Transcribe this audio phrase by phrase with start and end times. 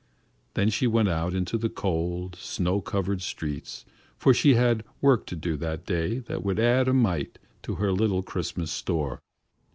[0.55, 3.85] Then she went out into the cold, snow covered streets,
[4.17, 7.91] for she had work to do that day that would add a mite to her
[7.91, 9.21] little Christmas store.